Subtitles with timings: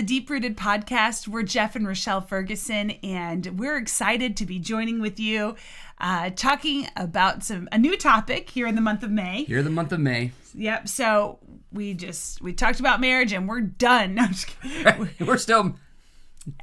[0.00, 1.28] the Deep Rooted Podcast.
[1.28, 5.56] We're Jeff and Rochelle Ferguson, and we're excited to be joining with you,
[5.98, 9.44] uh, talking about some a new topic here in the month of May.
[9.44, 10.32] Here, in the month of May.
[10.54, 10.88] Yep.
[10.88, 11.38] So
[11.70, 14.14] we just we talked about marriage, and we're done.
[14.14, 15.10] No, I'm just kidding.
[15.26, 15.74] We're still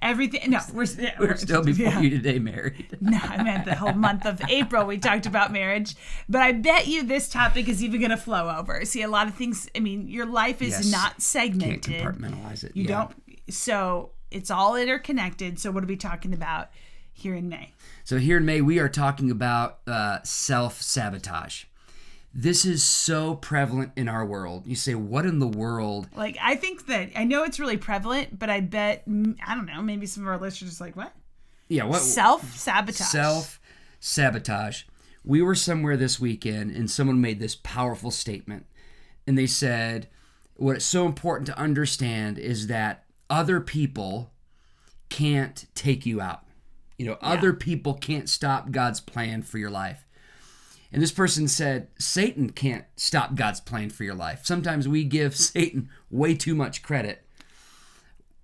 [0.02, 0.50] Everything.
[0.50, 0.88] No, we're,
[1.20, 2.00] we're still before yeah.
[2.00, 2.98] you today married.
[3.02, 5.96] No, I meant the whole month of April we talked about marriage.
[6.28, 8.84] But I bet you this topic is even going to flow over.
[8.86, 10.92] See, a lot of things, I mean, your life is Yes.
[10.92, 12.02] not Can't segmented.
[12.02, 12.72] compartmentalize it.
[12.76, 12.88] You yeah.
[12.88, 13.12] don't,
[13.50, 15.60] so it's all interconnected.
[15.60, 16.70] So, what are we talking about
[17.14, 17.74] here in May?
[18.04, 21.66] So here in May, we are talking about uh, self sabotage.
[22.34, 24.68] This is so prevalent in our world.
[24.68, 26.08] You say, what in the world?
[26.16, 29.82] Like, I think that I know it's really prevalent, but I bet, I don't know,
[29.82, 31.14] maybe some of our listeners are like, what?
[31.68, 33.08] Yeah, what Self sabotage.
[33.08, 33.60] self
[34.00, 34.84] sabotage.
[35.26, 38.66] We were somewhere this weekend and someone made this powerful statement.
[39.26, 40.08] And they said,
[40.56, 44.32] What is so important to understand is that other people
[45.10, 46.44] can't take you out.
[46.98, 50.06] You know, other people can't stop God's plan for your life.
[50.92, 54.42] And this person said, Satan can't stop God's plan for your life.
[54.46, 57.24] Sometimes we give Satan way too much credit.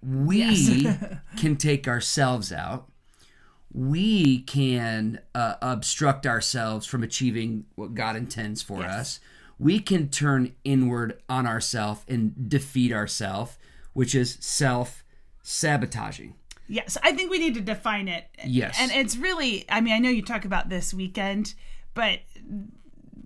[0.01, 0.87] We
[1.37, 2.89] can take ourselves out
[3.75, 8.93] we can uh, obstruct ourselves from achieving what God intends for Yes.
[8.93, 9.19] us.
[9.57, 13.57] We can turn inward on ourselves and defeat ourselves,
[13.93, 15.03] which is self
[15.41, 16.35] sabotaging.
[16.67, 18.25] Yes, I think we need to define it.
[18.45, 18.77] Yes.
[18.79, 21.53] And it's really, I mean, I know you talk about this weekend,
[21.93, 22.19] but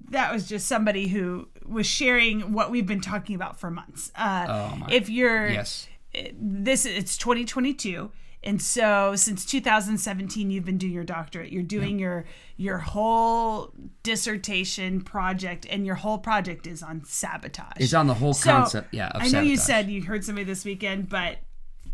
[0.10, 4.12] that was just somebody who was sharing what we've been talking about for months.
[4.16, 5.88] Uh, Oh, my- if you're, Yes.
[6.34, 8.12] this it's 2022
[8.48, 13.73] and so since 2017 you've been doing your doctorate you're doing your your whole
[14.04, 18.94] dissertation project and your whole project is on sabotage It's on the whole So, concept,
[18.94, 21.38] yeah, of i know you said you heard somebody this weekend but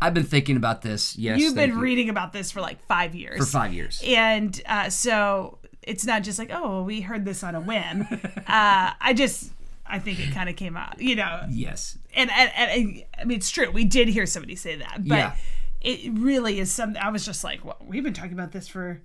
[0.02, 1.16] I've been thinking about this.
[1.16, 1.78] Yes, you've been you.
[1.80, 4.02] reading about this for like five years for five years.
[4.04, 8.06] and uh, so it's not just like oh we heard this on a whim
[8.48, 9.52] uh, i just
[9.86, 13.36] i think it kind of came out you know Yes, and, and, and I mean,
[13.38, 13.70] it's true.
[13.70, 15.36] We did hear somebody say that, but Yeah.
[15.84, 17.00] It really is something.
[17.00, 19.02] I was just like, well, we've been talking about this for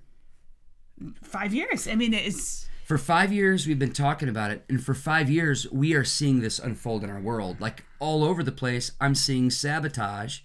[1.22, 1.86] five years.
[1.86, 5.70] I mean, it's for five years we've been talking about it, and for five years
[5.70, 8.92] we are seeing this unfold in our world, like all over the place.
[9.00, 10.40] I'm seeing sabotage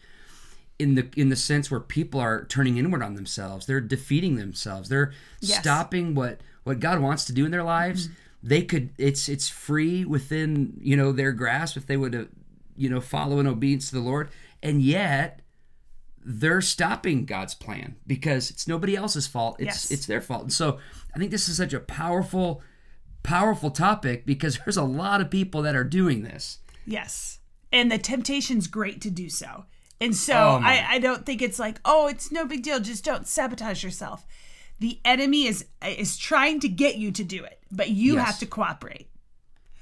[0.77, 3.65] in the in the sense where people are turning inward on themselves.
[3.65, 4.89] They're defeating themselves.
[4.89, 5.59] They're Yes.
[5.59, 8.07] stopping what what God wants to do in their lives.
[8.07, 8.47] Mm-hmm.
[8.47, 8.89] They could.
[8.97, 12.29] It's it's free within you know their grasp if they would
[12.75, 14.29] you know follow in obedience to the Lord,
[14.61, 15.39] and yet
[16.27, 19.57] they're stopping God's plan because it's nobody else's fault.
[19.59, 19.91] It's Yes.
[19.91, 20.41] it's their fault.
[20.43, 20.79] And so
[21.15, 22.63] I think this is such a powerful,
[23.23, 26.59] powerful topic because there's a lot of people that are doing this.
[26.85, 27.39] yes,
[27.71, 29.65] and the temptation's great to do so.
[30.01, 30.61] And so Oh.
[30.63, 32.79] I, I don't think it's like, oh, it's no big deal.
[32.79, 34.25] Just don't sabotage yourself.
[34.79, 38.25] The enemy is is trying to get you to do it, but you Yes.
[38.25, 39.09] have to cooperate.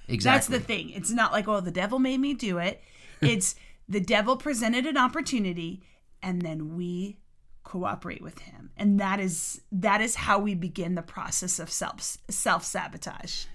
[0.07, 0.17] Exactly.
[0.37, 0.89] That's the thing.
[0.89, 2.81] It's not like, oh, the devil made me do it.
[3.21, 3.55] It's
[3.87, 5.81] the devil presented an opportunity
[6.23, 7.19] and then we
[7.63, 8.71] cooperate with him.
[8.77, 13.45] And that is that is how we begin the process of self self-sabotage.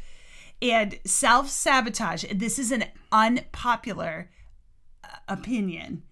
[0.60, 4.30] And self-sabotage, this is an unpopular
[5.04, 6.02] uh, opinion.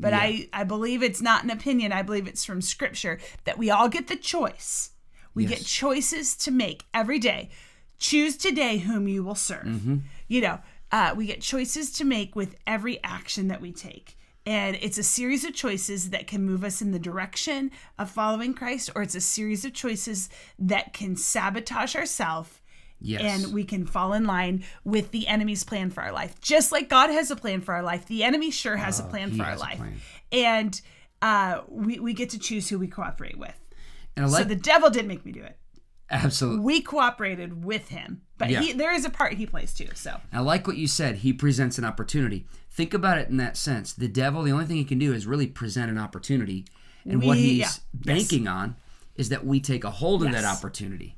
[0.00, 1.92] But I, I believe it's not an opinion.
[1.92, 4.90] I believe it's from scripture that we all get the choice.
[5.34, 7.50] We get choices to make every day.
[7.98, 9.68] Choose today whom you will serve.
[10.26, 10.58] You know,
[10.90, 14.16] uh, we get choices to make with every action that we take.
[14.44, 18.54] And it's a series of choices that can move us in the direction of following
[18.54, 22.60] Christ, or it's a series of choices that can sabotage ourselves
[23.00, 23.20] yes.
[23.44, 26.40] and we can fall in line with the enemy's plan for our life.
[26.40, 29.30] Just like God has a plan for our life, the enemy sure has a plan
[29.32, 29.78] Oh, for our life.
[29.78, 30.00] plan.
[30.32, 30.80] And
[31.20, 33.54] uh, we, we get to choose who we cooperate with.
[34.16, 35.56] and I So the devil didn't make me do it.
[36.10, 36.64] absolutely.
[36.64, 38.60] We cooperated with him, but Yeah.
[38.60, 39.88] he, there is a part he plays too.
[39.94, 41.18] So I like what you said.
[41.18, 42.44] He presents an opportunity.
[42.72, 43.92] Think about it in that sense.
[43.92, 46.64] The devil, the only thing he can do is really present an opportunity,
[47.04, 47.66] and what he's yeah.
[47.66, 47.80] Yes.
[47.92, 48.76] banking on
[49.14, 51.16] is that we take a hold of that opportunity.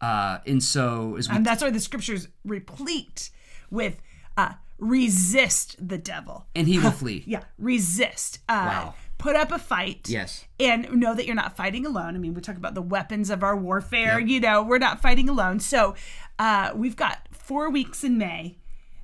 [0.00, 3.30] Uh, and so as we and that's why the scriptures replete
[3.70, 4.00] with
[4.36, 6.46] uh, resist the devil.
[6.54, 7.22] and he will flee.
[7.26, 8.40] Yeah, resist.
[8.48, 8.94] Uh, Wow.
[9.18, 10.08] Put up a fight.
[10.08, 10.46] Yes.
[10.58, 12.14] and know that you're not fighting alone.
[12.14, 14.18] I mean, we talk about the weapons of our warfare.
[14.18, 15.60] You know, we're not fighting alone.
[15.60, 15.94] So
[16.38, 18.56] uh, we've got four weeks in May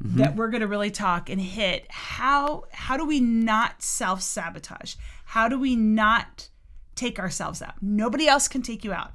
[0.02, 0.19] Mm-hmm.
[0.19, 4.94] that we're going to really talk and hit how how do we not self sabotage?
[5.25, 6.50] How do we not
[6.94, 7.75] take ourselves out?
[7.81, 9.08] Nobody else can take you out.
[9.08, 9.12] I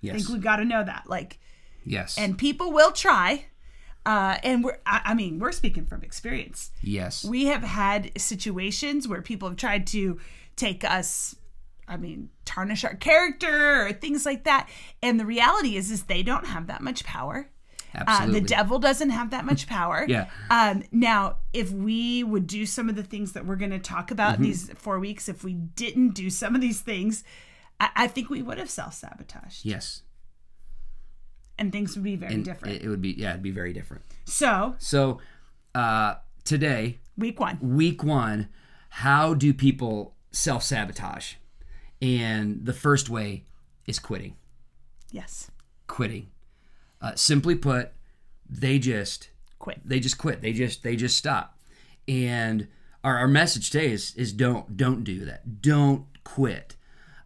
[0.00, 0.16] Yes.
[0.16, 1.04] think we got to know that.
[1.06, 1.38] Like,
[1.84, 2.16] yes.
[2.18, 3.46] and people will try.
[4.06, 6.70] Uh, and we're, I, I mean, we're speaking from experience.
[6.82, 7.24] Yes.
[7.24, 10.18] We have had situations where people have tried to
[10.56, 11.36] take us,
[11.88, 14.68] I mean, tarnish our character or things like that.
[15.02, 17.48] And the reality is, is they don't have that much power.
[18.06, 20.04] Uh, the devil doesn't have that much power.
[20.08, 20.28] Yeah.
[20.50, 24.10] Um, now, if we would do some of the things that we're going to talk
[24.10, 24.42] about Mm-hmm.
[24.44, 27.24] these four weeks, if we didn't do some of these things,
[27.80, 30.02] I, I think we would have self sabotaged yes.
[31.58, 32.76] and things would be very And different.
[32.76, 34.02] It, it would be yeah, it'd be very different.
[34.24, 35.20] so, So
[35.74, 37.58] uh, today, week one.
[37.60, 38.48] week one,
[38.90, 41.34] how do people self sabotage?
[42.02, 43.44] And the first way
[43.86, 44.36] is quitting.
[45.10, 45.50] Yes.
[45.86, 46.28] Quitting.
[47.04, 47.92] Uh, simply put,
[48.48, 49.28] they just
[49.58, 49.80] Quit.
[49.84, 50.40] they just quit.
[50.42, 51.58] They just they just stop.
[52.08, 52.68] And
[53.02, 55.60] our, our message today is is don't don't do that.
[55.62, 56.76] Don't quit.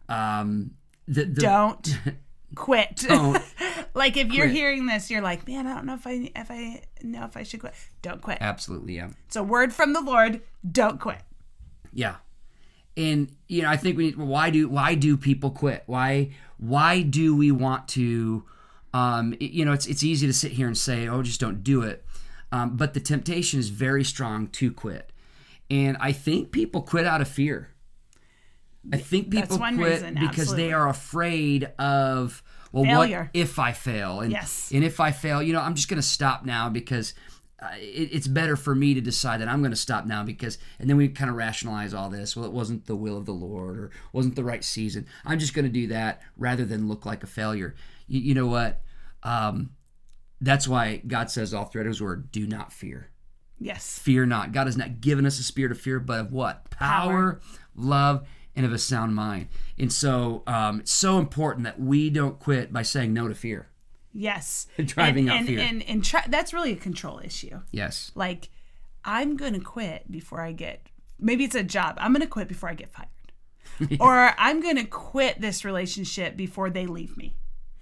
[0.07, 0.71] Um,
[1.07, 1.97] the, the, Don't
[2.55, 2.97] quit.
[3.07, 3.41] Don't
[3.93, 4.55] like if you're quit.
[4.55, 7.43] hearing this, you're like, man, I don't know if I if I know if I
[7.43, 7.73] should quit.
[8.01, 8.37] Don't quit.
[8.41, 9.09] absolutely yeah.
[9.27, 10.41] It's a word from the Lord.
[10.69, 11.21] Don't quit.
[11.93, 12.15] Yeah.
[12.97, 15.83] And you know, I think we need why do why do people quit?
[15.85, 18.45] Why why do we want to
[18.93, 21.63] um it- you know, it's it's easy to sit here and say, "Oh, just don't
[21.63, 22.05] do it."
[22.51, 25.11] Um, but the temptation is very strong to quit.
[25.69, 27.69] And I think people quit out of fear.
[28.91, 32.41] I think people quit reason, because they are afraid of
[32.71, 33.29] well Failure.
[33.33, 34.21] what if I fail?
[34.21, 34.71] And Yes.
[34.73, 37.13] and if I fail, you know, I'm just going to stop now because
[37.61, 40.57] uh, it, it's better for me to decide that I'm going to stop now because,
[40.79, 42.35] and then we kind of rationalize all this.
[42.35, 45.05] Well, it wasn't the will of the Lord or wasn't the right season.
[45.25, 47.75] I'm just going to do that rather than look like a failure.
[48.09, 48.81] You, you know what?
[49.23, 49.71] Um,
[50.41, 53.11] that's why God says all throughout His Word, "Do not fear."
[53.59, 53.99] Yes.
[53.99, 54.51] Fear not.
[54.51, 56.69] God has not given us a spirit of fear, but of what?
[56.69, 57.41] Power,
[57.75, 59.49] love, and of a sound mind.
[59.77, 63.69] And so, um, it's so important that we don't quit by saying no to fear.
[64.13, 64.67] Yes.
[64.85, 65.59] Driving and, out and, fear.
[65.59, 67.59] And, and, try, that's really a control issue.
[67.71, 68.11] Yes.
[68.15, 68.49] Like,
[69.03, 70.87] I'm going to quit before I get,
[71.19, 71.97] maybe it's a job.
[71.99, 73.09] I'm going to quit before I get fired.
[73.99, 77.35] or I'm going to quit this relationship before they leave me.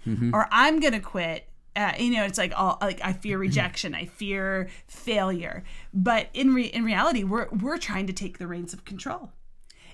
[0.08, 0.34] Mm-hmm.
[0.34, 1.48] Or I'm going to quit.
[1.76, 5.64] Uh, you know, it's like all like I fear rejection, I fear failure,
[5.94, 9.32] but in re- in reality, we're we're trying to take the reins of control,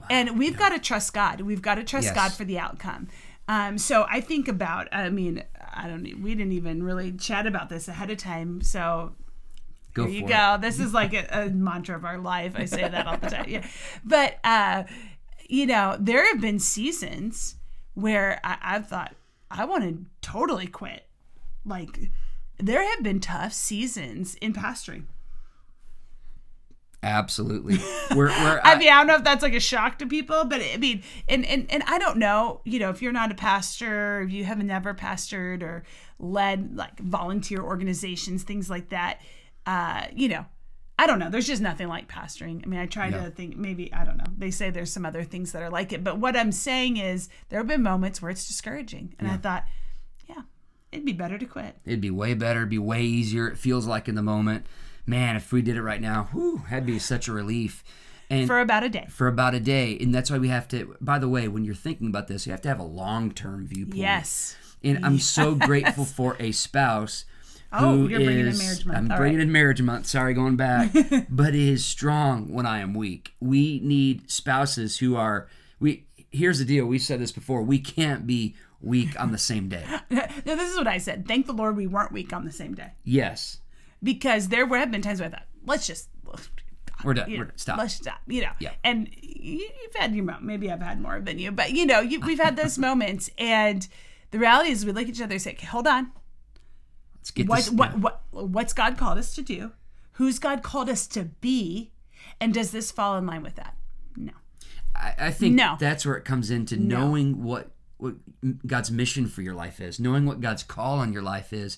[0.10, 1.42] and we've got to trust God.
[1.42, 2.15] We've got to trust Yes.
[2.15, 3.10] God for the outcome.
[3.50, 4.88] Um, so I think about.
[4.94, 5.44] I mean,
[5.74, 6.21] I don't.
[6.21, 8.62] We didn't even really chat about this ahead of time.
[8.62, 9.15] So
[9.94, 10.57] Go here you go.
[10.62, 12.54] This is like a, a mantra of our life.
[12.56, 13.45] I say that all the time.
[13.50, 13.65] Yeah,
[14.06, 14.83] but uh,
[15.50, 17.57] you know, there have been seasons
[17.94, 19.13] where I, I've thought
[19.53, 21.05] I want to totally quit.
[21.63, 22.11] Like,
[22.57, 25.05] there have been tough seasons in pastoring.
[27.03, 27.77] Absolutely.
[28.11, 30.61] We're, we're, I mean, I don't know if that's like a shock to people, but
[30.61, 34.21] I mean, and, and, and I don't know, you know, if you're not a pastor,
[34.21, 35.83] if you have never pastored or
[36.17, 39.21] led like volunteer organizations, things like that,
[39.65, 40.45] uh, you know,
[40.99, 41.29] I don't know.
[41.29, 42.61] There's just nothing like pastoring.
[42.63, 43.25] I mean, I try Yeah.
[43.25, 44.25] to think maybe, I don't know.
[44.37, 47.29] They say there's some other things that are like it, but what I'm saying is
[47.49, 49.15] there have been moments where it's discouraging.
[49.19, 49.65] And I thought,
[50.29, 50.43] yeah,
[50.91, 51.77] it'd be better to quit.
[51.85, 53.47] it'd be way better, it'd be way easier.
[53.47, 54.67] It feels like in the moment.
[55.05, 57.83] Man, if we did it right now, whew, that'd be such a relief.
[58.29, 59.05] And For about a day.
[59.09, 59.97] for about a day.
[59.99, 62.51] And that's why we have to, by the way, when you're thinking about this, you
[62.51, 63.97] have to have a long term viewpoint.
[63.97, 64.55] Yes.
[64.83, 67.25] And I'm so grateful for a spouse.
[67.74, 68.98] Oh, you're bringing in marriage month.
[68.98, 69.44] I'm All bringing right.
[69.48, 70.06] in marriage month.
[70.08, 70.92] Sorry, going back,
[71.30, 73.34] but is strong when I am weak.
[73.39, 75.48] We need spouses who are
[75.80, 76.06] we.
[76.32, 76.86] Here's the deal.
[76.86, 77.62] We've said this before.
[77.62, 79.86] We can't be weak on the same day.
[80.10, 81.27] no, this is what I said.
[81.27, 82.92] Thank the Lord we weren't weak on the same day.
[83.03, 83.60] Yes,
[84.01, 86.10] because there have been times where I thought, let's just
[87.03, 87.30] we're done.
[87.30, 87.58] you We're know, done.
[87.58, 87.77] Stop.
[87.77, 88.51] let's stop, you know.
[88.60, 88.72] Yeah.
[88.84, 90.46] And you, you've had your moment.
[90.46, 93.88] Maybe I've had more than you, but you know, you, we've had those moments, and
[94.32, 96.12] the reality is, we look at each other and say, okay, "Hold on,
[97.24, 97.72] Let's get what, this.
[97.72, 99.72] what, what, what's God called us to do?
[100.13, 101.92] Who's God called us to be?
[102.42, 103.75] And does this fall in line with that?
[104.18, 104.34] No.
[104.94, 105.77] I, I think No.
[105.80, 108.15] that's where it comes into knowing what what
[108.68, 111.77] God's mission for your life is, knowing what God's call on your life is.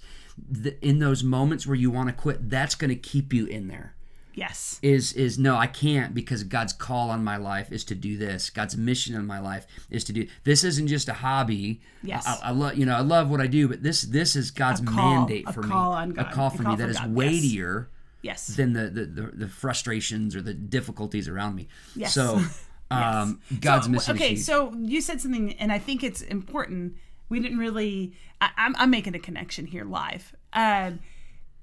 [0.49, 3.67] The, in those moments where you want to quit, that's going to keep you in
[3.67, 3.93] there.
[4.35, 4.79] Yes.
[4.81, 8.49] is is no i can't because god's call on my life is to do this
[8.49, 12.25] god's mission in my life is to do this isn't just a hobby Yes.
[12.27, 14.81] i, I love you know i love what i do but this this is god's
[14.81, 17.07] call, mandate a for call me on God, a call for a me that from
[17.07, 17.89] God, weightier
[18.21, 18.47] Yes.
[18.47, 22.13] than the, the the the frustrations or the difficulties around me Yes.
[22.13, 22.41] so
[22.91, 26.95] um god's So, mission Okay, is so you said something, and I think it's important.
[27.29, 28.13] We didn't really.
[28.39, 30.99] I, I'm, I'm making a connection here live, um,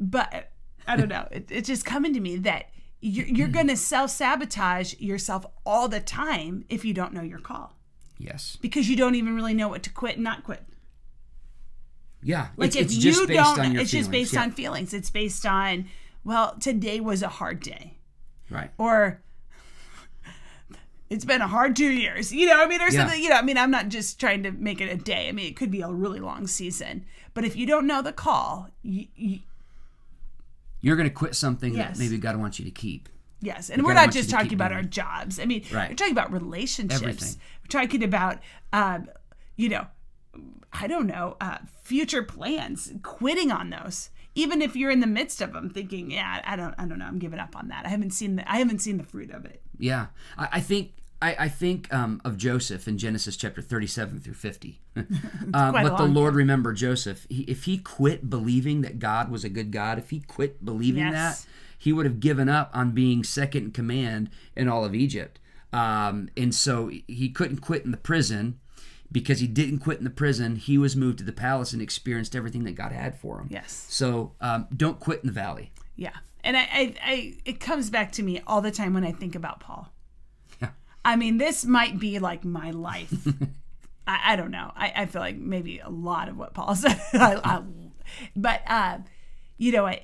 [0.01, 0.51] but
[0.87, 1.27] I don't know.
[1.31, 2.71] It, it's just coming to me that
[3.01, 7.39] you're, you're going to self sabotage yourself all the time if you don't know your
[7.41, 7.77] call
[8.19, 10.63] yes because you don't even really know what to quit and not quit.
[12.25, 14.43] Yeah, Like it's, if it's you just based don't, it's just based Yeah.
[14.43, 14.95] on feelings.
[14.95, 15.89] It's based on,
[16.23, 17.95] well, today was a hard day,
[18.49, 18.71] right.
[18.79, 19.21] or
[21.11, 22.33] it's been a hard two years.
[22.33, 23.01] You know, I mean, or Yeah.
[23.07, 23.21] something.
[23.21, 25.29] You know, I mean, I'm not just trying to make it a day.
[25.29, 27.07] I mean, it could be a really long season.
[27.35, 29.41] But if you don't know the call, you, you,
[30.83, 31.97] You're going to quit something Yes.
[31.97, 33.09] that maybe God wants you to keep.
[33.41, 35.41] Yes, and God we're not just talking about our jobs.
[35.41, 35.89] I mean, Right.
[35.91, 37.01] we're talking about relationships.
[37.03, 37.35] Everything.
[37.63, 38.39] We're talking about,
[38.73, 39.09] um,
[39.57, 39.87] you know,
[40.73, 42.93] I don't know, uh, future plans.
[43.03, 46.75] Quitting on those, even if you're in the midst of them, thinking, yeah, I don't,
[46.79, 47.85] I don't know, I'm giving up on that.
[47.85, 49.61] I haven't seen the, I haven't seen the fruit of it.
[49.79, 50.07] Yeah,
[50.39, 54.81] I, I think I, I think um, of Joseph in Genesis chapter thirty-seven through fifty.
[54.97, 55.09] um,
[55.53, 57.27] but the Lord remembered Joseph.
[57.31, 61.05] He, if he quit believing that God was a good God, if he quit believing
[61.05, 61.13] Yes.
[61.45, 65.39] that, he would have given up on being second in command in all of Egypt.
[65.73, 68.59] Um, and so he couldn't quit in the prison
[69.11, 70.57] because he didn't quit in the prison.
[70.57, 73.49] He was moved to the palace and experienced everything that God had for him.
[73.51, 73.87] Yes.
[73.89, 75.73] So um, don't quit in the valley.
[75.97, 79.13] Yeah, and I, I, I, it comes back to me all the time when I
[79.13, 79.93] think about Paul.
[81.05, 83.27] I mean, this might be like my life.
[84.07, 84.73] I, I don't know.
[84.75, 87.01] I, I feel like maybe a lot of what Paul said.
[87.15, 87.63] I, I,
[88.37, 88.99] but uh,
[89.59, 90.03] you know what?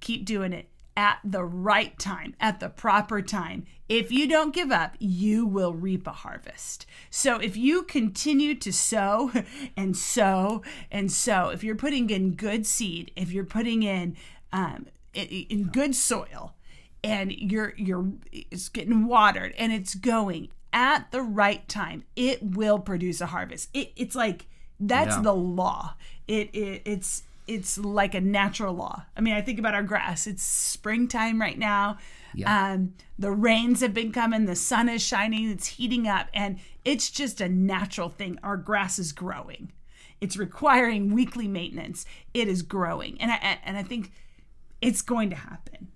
[0.00, 3.64] Keep doing it at the right time, at the proper time.
[3.88, 6.86] If you don't give up, you will reap a harvest.
[7.10, 9.30] So if you continue to sow
[9.76, 14.16] and sow and sow, if you're putting in good seed, if you're putting in
[14.52, 16.54] um, in, in good soil,
[17.02, 22.78] and you're you're it's getting watered and it's going at the right time it will
[22.78, 23.68] produce a harvest.
[23.74, 24.46] It, it's like
[24.78, 25.22] that's Yeah.
[25.22, 25.94] the law.
[26.28, 29.04] It, it it's it's like a natural law.
[29.16, 30.26] I mean i think about our grass.
[30.26, 31.98] It's springtime right now.
[32.34, 32.72] Yeah.
[32.74, 34.44] um the rains have been coming.
[34.46, 35.50] The sun is shining.
[35.50, 36.28] It's heating up.
[36.32, 38.38] And it's just a natural thing.
[38.42, 39.72] Our grass is growing.
[40.20, 42.04] It's requiring weekly maintenance.
[42.34, 43.20] It is growing.
[43.20, 44.12] And i and i think
[44.80, 45.88] it's going to happen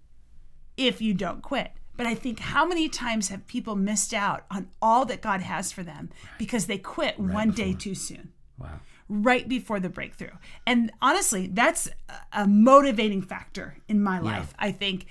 [0.77, 1.73] if you don't quit.
[1.97, 5.71] But I think how many times have people missed out on all that God has
[5.71, 8.81] for them because they quit one day too soon, Wow.
[9.09, 10.33] right before the breakthrough.
[10.67, 14.55] And honestly, that's a- a motivating factor in my life.
[14.59, 15.07] I think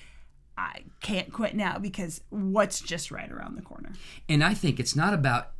[0.58, 3.94] I can't quit now because what's just right around the corner.
[4.28, 5.52] And I think it's not about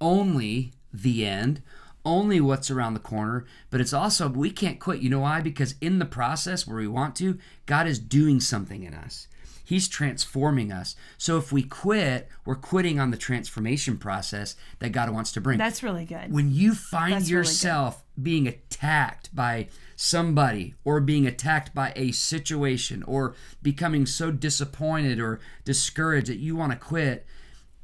[0.00, 1.60] only the end,
[2.04, 5.00] only what's around the corner, but it's also we can't quit.
[5.02, 5.40] You know why?
[5.40, 9.26] Because in the process where we want to, God is doing something in us.
[9.68, 10.96] He's transforming us.
[11.18, 15.58] So if we quit, we're quitting on the transformation process that God wants to bring.
[15.58, 16.32] That's really good.
[16.32, 22.12] when you find That's really yourself being attacked by somebody or being attacked by a
[22.12, 27.26] situation or becoming so disappointed or discouraged that you want to quit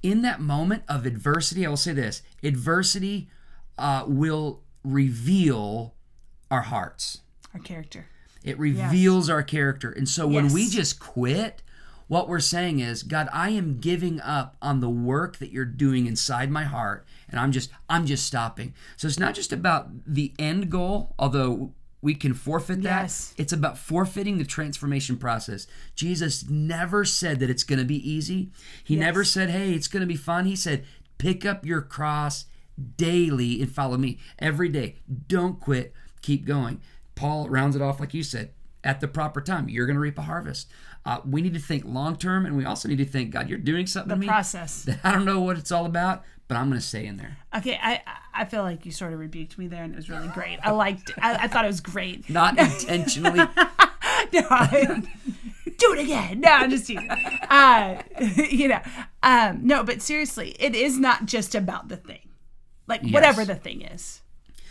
[0.02, 3.28] in that moment of adversity i will say this adversity
[3.78, 5.94] uh, will reveal
[6.50, 7.20] our hearts
[7.52, 8.06] Our character.
[8.42, 9.90] it reveals our character.
[9.90, 11.62] And so when we just quit,
[12.06, 16.06] what we're saying is, God, I am giving up on the work that you're doing
[16.06, 18.74] inside my heart and I'm just I'm just stopping.
[18.96, 23.02] So it's not just about the end goal, although we can forfeit that.
[23.02, 23.34] Yes.
[23.38, 25.66] It's about forfeiting the transformation process.
[25.94, 28.50] Jesus never said that it's going to be easy.
[28.84, 30.84] He never said, "Hey, it's going to be fun." He said,
[31.18, 32.44] "Pick up your cross
[32.96, 34.96] daily and follow me every day.
[35.28, 35.92] Don't quit.
[36.22, 36.80] Keep going."
[37.14, 38.50] Paul rounds it off like you said.
[38.84, 40.70] At the proper time, you're going to reap a harvest.
[41.06, 43.58] Uh, we need to think long term, and we also need to think, God, you're
[43.58, 44.26] doing something The to me.
[44.26, 44.86] process.
[45.02, 47.38] I don't know what it's all about, but I'm going to stay in there.
[47.56, 48.02] Okay, I
[48.34, 50.58] I feel like you sort of rebuked me there, and it was really great.
[50.62, 51.10] I liked.
[51.18, 52.28] I, I thought it was great.
[52.30, 53.40] Not intentionally.
[54.32, 55.02] No, I-
[55.78, 56.40] do it again.
[56.40, 57.08] No, I'm just teasing.
[57.10, 58.02] Uh,
[58.50, 58.80] you know,
[59.22, 62.28] um, no, but seriously, it is not just about the thing,
[62.86, 64.22] like whatever the thing is.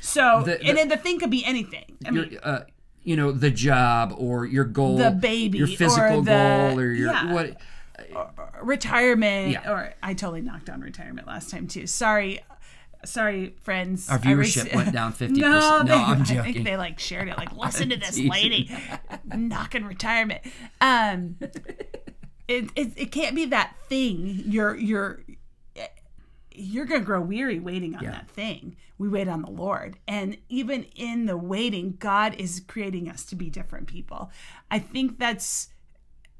[0.01, 1.97] So, The- the- and then the thing could be anything.
[2.05, 2.61] I mean, uh,
[3.03, 6.91] you know, the job or your goal, The baby your physical or the- goal, or
[6.93, 7.33] your yeah.
[7.33, 7.57] what.
[8.61, 9.71] retirement, Yeah.
[9.71, 11.87] or I totally knocked on retirement last time too.
[11.87, 12.39] Sorry.
[13.05, 14.09] Sorry, friends.
[14.09, 15.31] Our viewership went down 50%.
[15.35, 16.39] No, No, I'm joking.
[16.39, 17.37] I think they like shared it.
[17.37, 18.71] Like, listen to this lady
[19.25, 20.41] knocking retirement.
[20.79, 21.35] Um,
[22.47, 24.43] it, it it can't be that thing.
[24.45, 24.77] You're
[26.55, 28.11] you're you're gonna grow weary waiting on Yeah.
[28.11, 28.75] that thing.
[28.97, 33.35] We wait on the Lord, and even in the waiting, God is creating us to
[33.35, 34.31] be different people.
[34.71, 35.69] I think that's.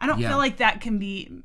[0.00, 0.28] I don't Yeah.
[0.30, 1.42] feel like that can be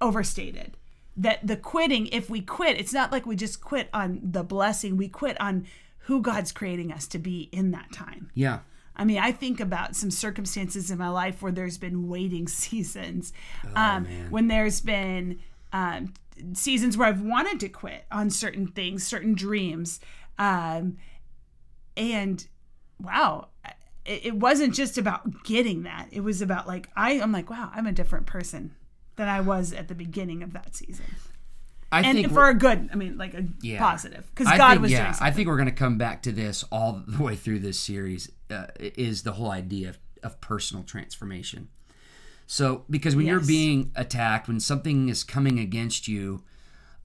[0.00, 0.76] overstated.
[1.16, 4.96] That the quitting, if we quit, it's not like we just quit on the blessing.
[4.96, 5.66] We quit on
[6.02, 8.30] who God's creating us to be in that time.
[8.34, 8.60] Yeah.
[8.94, 13.32] I mean, I think about some circumstances in my life where there's been waiting seasons,
[13.64, 15.38] Oh, um, when there's been
[15.72, 16.12] um,
[16.54, 20.00] seasons where I've wanted to quit on certain things, certain dreams,
[20.38, 20.96] um,
[21.96, 22.46] and
[23.00, 23.48] wow,
[24.06, 26.08] it, it wasn't just about getting that.
[26.10, 28.74] It was about like I I'm like wow, I'm a different person
[29.16, 31.06] than I was at the beginning of that season.
[31.90, 33.78] I And think for a good, I mean like a Yeah.
[33.78, 36.32] positive because God think, was yeah, doing I think we're going to come back to
[36.32, 38.30] this all the way through this series.
[38.50, 41.68] Uh, is the whole idea of, of personal transformation.
[42.50, 46.42] So, because when you're being attacked, when something is coming against you,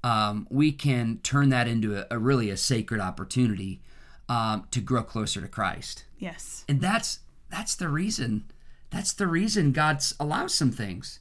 [0.01, 3.81] um, we can turn that into a, a really a sacred opportunity
[4.29, 6.63] um, to grow closer to Christ, yes.
[6.69, 7.19] and that's
[7.49, 8.45] that's the reason.
[8.89, 11.19] That's the reason God allows some things.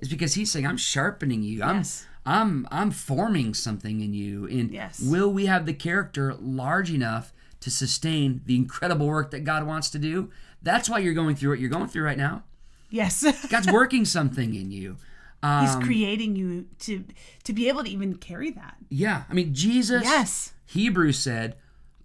[0.00, 1.62] Is because He's saying, "I'm sharpening you.
[1.62, 2.06] I'm Yes.
[2.26, 4.46] I'm I'm forming something in you.
[4.46, 5.00] And Yes.
[5.00, 9.88] will we have the character large enough to sustain the incredible work that God wants
[9.90, 10.30] to do?
[10.60, 12.42] That's why you're going through what you're going through right now.
[12.90, 13.24] Yes.
[13.50, 14.96] God's working something in you.
[15.42, 17.04] He's Um, creating you to
[17.44, 18.76] to be able to even carry that.
[18.88, 20.02] Yeah, I mean Jesus.
[20.02, 20.52] Yes.
[20.66, 21.56] Hebrews said,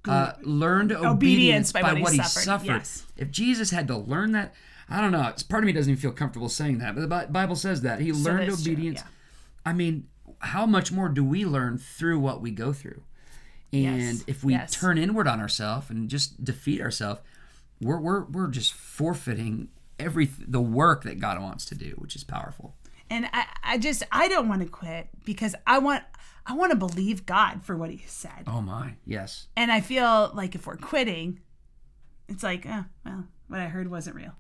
[0.08, 2.44] uh, learned obedience, Obedience by, by what what he he suffered.
[2.46, 2.66] suffered.
[2.68, 3.06] Yes.
[3.18, 4.54] If Jesus had to learn that,
[4.90, 5.28] I don't know.
[5.30, 8.02] It's part of me doesn't even feel comfortable saying that, but the Bible says that
[8.02, 9.00] he learned that's true, obedience.
[9.00, 9.08] yeah.
[9.66, 10.08] I mean,
[10.40, 13.02] how much more do we learn through what we go through?
[13.74, 14.74] And Yes, if we yes.
[14.74, 17.22] turn inward on ourselves and just defeat ourselves,
[17.80, 19.70] we're, we're we're just forfeiting
[20.02, 22.76] every the work that God wants to do, which is powerful.
[23.10, 26.04] And I, I just I don't want to quit because I want
[26.46, 28.44] I want to believe God for what he said.
[28.48, 31.40] Oh my, yes, And I feel like if we're quitting,
[32.28, 34.34] it's like, oh, well, what I heard wasn't real.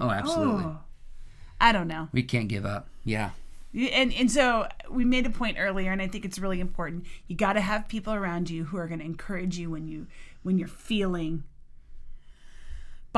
[0.00, 0.64] oh absolutely.
[0.64, 0.78] Oh,
[1.60, 2.08] I don't know.
[2.12, 2.88] We can't give up.
[3.04, 3.30] Yeah,
[3.74, 7.04] And and so we made a point earlier, and I think it's really important.
[7.26, 10.06] You got to have people around you who are going to encourage you when you
[10.42, 11.44] when you're feeling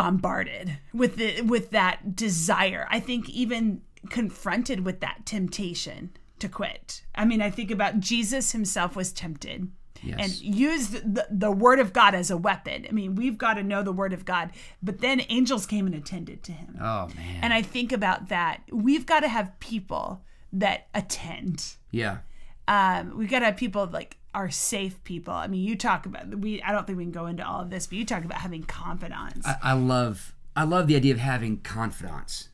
[0.00, 2.86] bombarded with the with that desire.
[2.90, 7.02] I think even confronted with that temptation to quit.
[7.14, 9.70] I mean, I think about Jesus himself was tempted.
[10.02, 10.16] Yes.
[10.18, 12.86] And used the, the word of God as a weapon.
[12.88, 14.50] I mean, we've got to know the word of God.
[14.82, 16.78] But then angels came and attended to him.
[16.80, 17.40] Oh man.
[17.42, 18.62] And I think about that.
[18.72, 20.22] We've got to have people
[20.54, 21.76] that attend.
[21.90, 22.18] yeah.
[22.70, 25.34] Um, we've got to have people like are safe people.
[25.34, 26.62] I mean, you talk about we.
[26.62, 28.62] I don't think we can go into all of this, but you talk about having
[28.62, 29.44] confidants.
[29.46, 32.48] I, I love I love the idea of having confidants.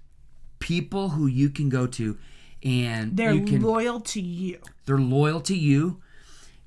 [0.58, 2.16] People who you can go to
[2.62, 4.58] and They're you can loyal to you.
[4.86, 6.00] they're loyal to you.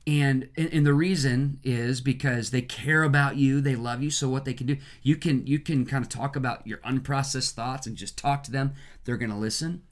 [0.06, 4.12] And, and and the reason is because they care about you, they love you.
[4.12, 7.54] So what they can do, you can you can kind of talk about your unprocessed
[7.54, 8.74] thoughts and just talk to them.
[9.06, 9.84] They're going to listen.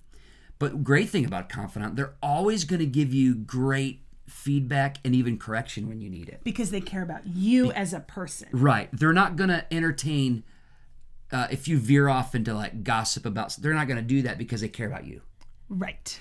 [0.59, 5.37] But great thing about confidant, they're always going to give you great feedback and even
[5.37, 6.41] correction when you need it.
[6.43, 8.49] because they care about you as a person.
[8.51, 8.89] Right.
[8.91, 10.43] They're not going to entertain
[11.31, 13.55] uh, if you veer off into like gossip about.
[13.57, 15.21] They're not going to do that because they care about you.
[15.69, 16.19] Right.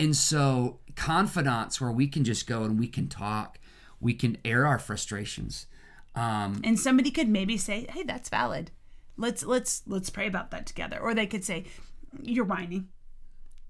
[0.00, 3.58] And so confidants where we can just go and we can talk,
[4.00, 5.66] we can air our frustrations.
[6.14, 8.70] Um, And somebody could maybe say, "Hey, that's valid.
[9.18, 11.64] Let's let's let's pray about that together." Or they could say,
[12.22, 12.88] "You're whining."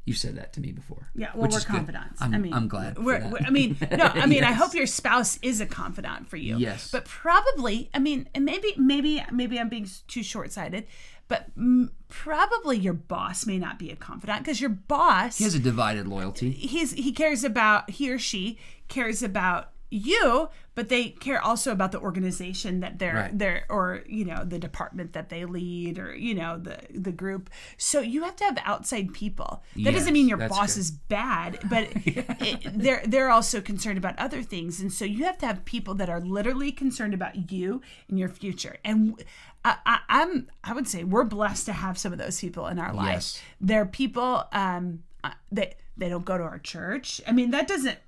[0.07, 1.11] You said that to me before.
[1.17, 2.23] Yeah, well, we're confidants.
[2.23, 2.97] I'm, I mean, I'm glad.
[2.97, 6.57] We're, I mean, no, I mean, I hope your spouse is a confidant for you.
[6.57, 6.91] Yes.
[6.93, 10.87] But probably, I mean, and maybe, maybe, maybe I'm being too short sighted,
[11.27, 15.57] but mm, probably your boss may not be a confidant because your boss, he has
[15.57, 16.53] a divided loyalty.
[16.53, 21.91] he's he cares about he or she cares about you but they care also about
[21.91, 23.39] the organization that they're Right.
[23.39, 27.49] they're or you know the department that they lead or you know the the group
[27.79, 30.81] so you have to have outside people that doesn't mean your boss good.
[30.81, 35.39] is bad but it, they're they're also concerned about other things and so you have
[35.39, 39.23] to have people that are literally concerned about you and your future and
[39.65, 42.79] I, I, I'm I would say we're blessed to have some of those people in
[42.79, 43.43] our life Yes.
[43.61, 47.99] they're people um uh, they they don't go to our church i mean that doesn't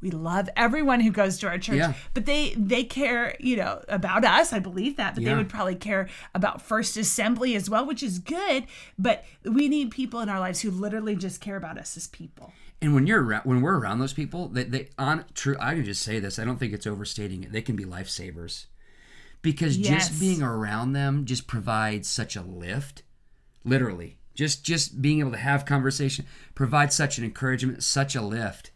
[0.00, 1.94] we love everyone who goes to our church Yeah.
[2.14, 5.74] but they they care you know about us i believe that but they would probably
[5.74, 8.64] care about first assembly as well which is good
[8.98, 12.52] but we need people in our lives who literally just care about us as people
[12.82, 15.54] And when you're around, when we're around those people, they, they on true.
[15.60, 16.38] I can just say this.
[16.38, 17.52] I don't think it's overstating it.
[17.52, 18.66] They can be lifesavers,
[19.42, 20.08] because Yes.
[20.08, 23.02] just being around them just provides such a lift.
[23.64, 28.70] Literally, just just being able to have conversation provides such an encouragement, such a lift.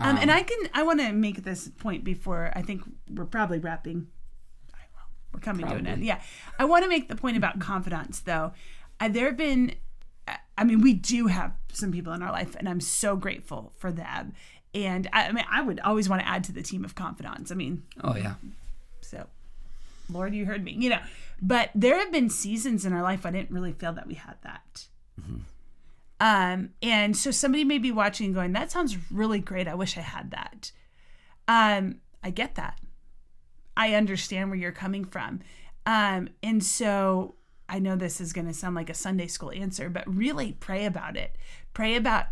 [0.00, 3.58] Um, and i can i want to make this point before i think we're probably
[3.58, 4.06] wrapping
[5.32, 6.20] we're coming to an end yeah
[6.58, 8.52] i want to make the point about confidants though
[9.00, 9.74] uh, there have been
[10.56, 13.90] I mean, we do have some people in our life, and I'm so grateful for
[13.90, 14.34] them.
[14.74, 17.50] And I, I mean, I would always want to add to the team of confidants.
[17.50, 18.34] I mean, Oh yeah,
[19.00, 19.26] so
[20.10, 21.00] Lord, you heard me, you know.
[21.40, 24.34] But there have been seasons in our life I didn't really feel that we had
[24.42, 24.86] that.
[26.20, 29.66] Um, and so somebody may be watching and going, "That sounds really great.
[29.66, 30.72] I wish I had that."
[31.48, 32.78] Um, I get that.
[33.76, 35.40] I understand where you're coming from.
[35.86, 37.36] Um, and so
[37.68, 40.84] I know this is going to sound like a Sunday school answer, but really pray
[40.84, 41.36] about it.
[41.72, 42.26] Pray about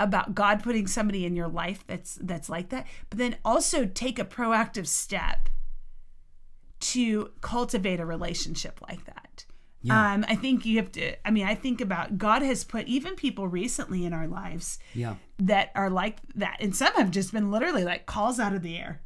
[0.00, 4.18] about God putting somebody in your life that's that's like that, but then also take
[4.18, 5.48] a proactive step
[6.80, 9.44] to cultivate a relationship like that.
[9.88, 10.12] Yeah.
[10.14, 11.14] Um, I think you have to.
[11.26, 15.16] I mean, I think about God has put even people recently in our lives Yeah.
[15.38, 18.76] that are like that, and some have just been literally like calls out of the
[18.78, 19.00] air.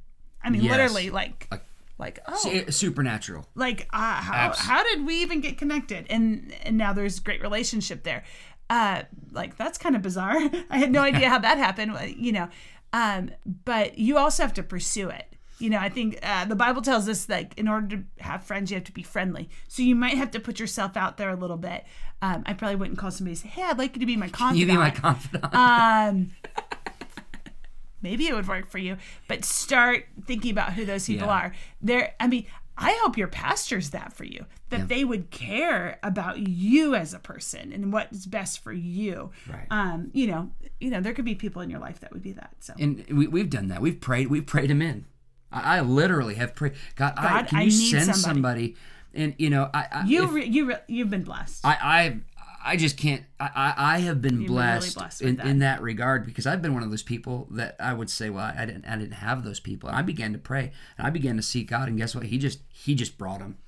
[0.44, 0.72] I mean, Yes.
[0.72, 1.64] literally like Like-
[1.98, 3.46] like oh Supernatural.
[3.54, 8.02] like uh, how how did we even get connected and and now there's great relationship
[8.02, 8.24] there
[8.70, 10.36] uh like that's kind of bizarre
[10.70, 12.48] i had no idea how that happened you know
[12.92, 13.30] um
[13.64, 15.31] but you also have to pursue it
[15.62, 18.70] you know i think uh, the bible tells us like in order to have friends
[18.70, 21.36] you have to be friendly so you might have to put yourself out there a
[21.36, 21.84] little bit
[22.20, 24.28] um, i probably wouldn't call somebody and say hey i'd like you to be my
[24.28, 25.54] confidant You be my confidant.
[25.54, 26.30] um
[28.02, 28.96] maybe it would work for you
[29.28, 31.32] but start thinking about who those people Yeah.
[31.34, 32.46] are there i mean
[32.76, 34.86] i hope your pastor's that for you that Yeah.
[34.86, 39.66] they would care about you as a person and what's best for you Right.
[39.70, 42.32] um you know you know there could be people in your life that would be
[42.32, 43.80] that so and we, we've done that.
[43.80, 44.26] We've prayed.
[44.28, 45.04] We've prayed him in.
[45.52, 46.74] I, I literally have prayed.
[46.96, 48.20] God, I, can I you send somebody.
[48.22, 48.76] somebody?
[49.14, 52.16] And you know, I, I you if- re, you re, you've been blessed I, I
[52.64, 53.24] I just can't.
[53.40, 55.46] I, I have been really blessed, blessed in, that.
[55.46, 58.52] in that regard because I've been one of those people that I would say, well,
[58.56, 61.36] I didn't I didn't have those people, and I began to pray and I began
[61.36, 62.24] to seek God, and guess what?
[62.24, 63.58] He just he just brought them,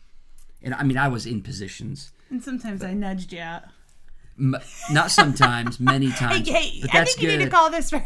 [0.62, 3.64] and I mean I was in positions, and sometimes i nudged you out
[4.38, 4.56] M-
[4.92, 7.38] not sometimes, many times, hey but i think you good.
[7.40, 8.02] need to call this for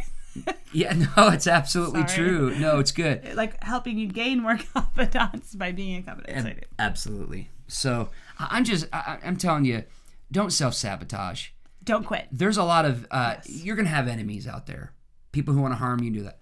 [0.72, 2.14] yeah, no, it's absolutely Sorry.
[2.28, 2.58] true.
[2.58, 3.34] No, it's good.
[3.36, 6.56] like helping you gain more confidence by being a confidence I.
[6.78, 7.50] Absolutely.
[7.66, 9.84] So I'm just I, I'm telling you,
[10.32, 11.48] don't self sabotage.
[11.84, 14.92] don't quit there's a lot of uh, you're gonna have enemies out there
[15.32, 16.38] people who want to harm you and do that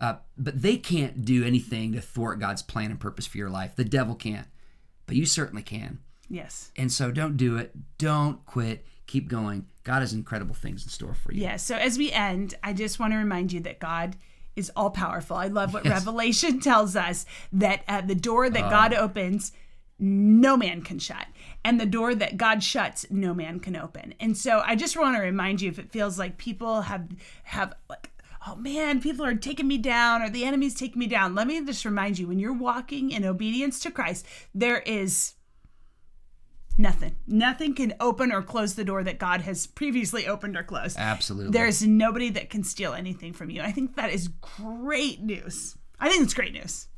[0.00, 3.74] uh, but they can't do anything to thwart god's plan and purpose for your life
[3.76, 4.48] the devil can't
[5.06, 10.00] but you certainly can yes and so don't do it don't quit keep going god
[10.00, 11.56] has incredible things in store for you Yeah.
[11.56, 14.16] So as we end, I just want to remind you that God
[14.54, 15.36] is all powerful.
[15.36, 15.94] I love what Yes.
[15.94, 18.50] Revelation tells us that uh, the door Uh.
[18.50, 19.52] that God opens,
[19.98, 21.26] no man can shut.
[21.64, 24.14] And the door that God shuts, no man can open.
[24.20, 27.08] And so I just want to remind you if it feels like people have
[27.44, 28.10] have like
[28.46, 31.34] oh man, people are taking me down or the enemy's taking me down.
[31.34, 35.34] Let me just remind you when you're walking in obedience to Christ, there is
[36.78, 37.16] nothing.
[37.26, 40.96] Nothing can open or close the door that God has previously opened or closed.
[40.98, 43.62] absolutely There's nobody that can steal anything from you.
[43.62, 45.76] I think that is great news.
[46.00, 46.88] I think it's great news.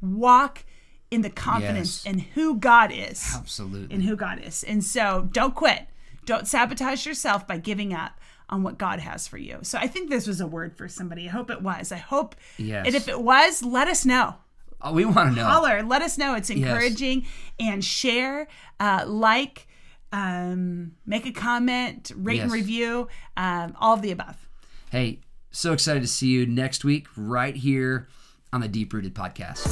[0.00, 0.64] Walk
[1.10, 2.12] in the confidence Yes.
[2.14, 3.24] in who God is.
[3.34, 4.62] absolutely In who God is.
[4.64, 5.86] And so don't quit.
[6.24, 9.58] Don't sabotage yourself by giving up on what God has for you.
[9.62, 11.28] So I think this was a word for somebody.
[11.28, 11.92] I hope it was.
[11.92, 12.34] I hope.
[12.58, 12.86] Yes.
[12.86, 14.36] And if it was, let us know
[14.82, 15.82] oh, we want to know holler.
[15.82, 16.34] Let us know.
[16.34, 17.26] It's encouraging
[17.58, 19.66] and share, uh, like,
[20.12, 24.48] um, make a comment, rate and review, um, all of the above.
[24.90, 25.20] hey
[25.52, 28.08] so excited to see you next week right here
[28.52, 29.66] on the deep rooted podcast